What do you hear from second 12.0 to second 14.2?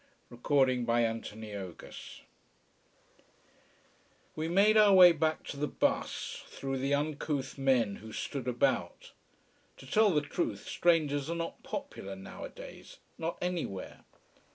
nowadays not anywhere.